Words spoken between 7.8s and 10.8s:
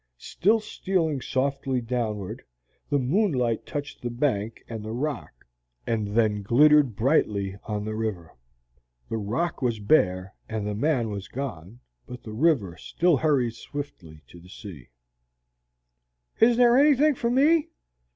the river. The rock was bare and the